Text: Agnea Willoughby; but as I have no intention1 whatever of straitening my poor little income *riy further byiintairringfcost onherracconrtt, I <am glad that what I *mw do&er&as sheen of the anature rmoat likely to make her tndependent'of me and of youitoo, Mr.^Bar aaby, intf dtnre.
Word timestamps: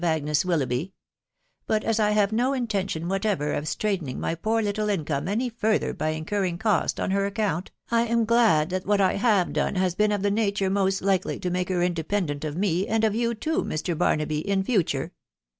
Agnea 0.03 0.43
Willoughby; 0.43 0.93
but 1.67 1.83
as 1.83 1.99
I 1.99 2.09
have 2.09 2.31
no 2.31 2.53
intention1 2.53 3.07
whatever 3.07 3.53
of 3.53 3.65
straitening 3.65 4.17
my 4.17 4.33
poor 4.33 4.59
little 4.59 4.89
income 4.89 5.27
*riy 5.27 5.53
further 5.55 5.93
byiintairringfcost 5.93 6.95
onherracconrtt, 6.95 7.67
I 7.91 8.07
<am 8.07 8.25
glad 8.25 8.71
that 8.71 8.87
what 8.87 8.99
I 8.99 9.19
*mw 9.19 9.53
do&er&as 9.53 9.95
sheen 9.95 10.11
of 10.11 10.23
the 10.23 10.29
anature 10.31 10.71
rmoat 10.71 11.03
likely 11.03 11.39
to 11.39 11.51
make 11.51 11.69
her 11.69 11.75
tndependent'of 11.87 12.55
me 12.55 12.87
and 12.87 13.03
of 13.03 13.13
youitoo, 13.13 13.63
Mr.^Bar 13.63 14.17
aaby, 14.25 14.43
intf 14.47 14.65
dtnre. 14.65 15.11